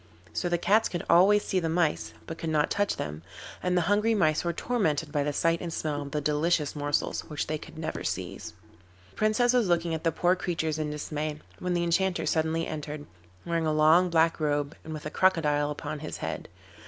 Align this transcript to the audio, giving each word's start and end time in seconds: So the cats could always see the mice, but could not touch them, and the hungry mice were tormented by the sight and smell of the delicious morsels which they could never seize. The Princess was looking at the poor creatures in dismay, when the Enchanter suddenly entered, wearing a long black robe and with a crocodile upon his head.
So 0.33 0.49
the 0.49 0.57
cats 0.57 0.89
could 0.89 1.05
always 1.11 1.43
see 1.43 1.59
the 1.59 1.69
mice, 1.69 2.15
but 2.25 2.39
could 2.39 2.49
not 2.49 2.71
touch 2.71 2.95
them, 2.95 3.21
and 3.61 3.77
the 3.77 3.81
hungry 3.81 4.15
mice 4.15 4.43
were 4.43 4.51
tormented 4.51 5.11
by 5.11 5.21
the 5.23 5.31
sight 5.31 5.61
and 5.61 5.71
smell 5.71 6.01
of 6.01 6.09
the 6.09 6.19
delicious 6.19 6.75
morsels 6.75 7.21
which 7.25 7.45
they 7.45 7.59
could 7.59 7.77
never 7.77 8.03
seize. 8.03 8.53
The 9.11 9.15
Princess 9.17 9.53
was 9.53 9.67
looking 9.67 9.93
at 9.93 10.03
the 10.03 10.11
poor 10.11 10.35
creatures 10.35 10.79
in 10.79 10.89
dismay, 10.89 11.39
when 11.59 11.75
the 11.75 11.83
Enchanter 11.83 12.25
suddenly 12.25 12.65
entered, 12.65 13.05
wearing 13.45 13.67
a 13.67 13.71
long 13.73 14.09
black 14.09 14.39
robe 14.39 14.75
and 14.83 14.91
with 14.91 15.05
a 15.05 15.11
crocodile 15.11 15.69
upon 15.69 15.99
his 15.99 16.17
head. 16.17 16.49